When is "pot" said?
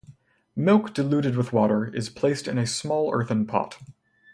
3.45-3.77